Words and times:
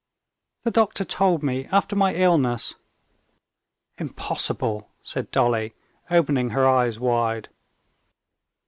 "The 0.63 0.71
doctor 0.71 1.05
told 1.05 1.43
me 1.43 1.67
after 1.71 1.95
my 1.95 2.15
illness...." 2.15 2.73
"Impossible!" 3.99 4.89
said 5.03 5.29
Dolly, 5.29 5.75
opening 6.09 6.49
her 6.49 6.67
eyes 6.67 6.99
wide. 6.99 7.49